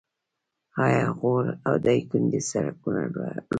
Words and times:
آیا 0.85 1.07
غور 1.19 1.45
او 1.67 1.73
دایکنډي 1.85 2.41
سړکونه 2.51 3.03
لري؟ 3.13 3.41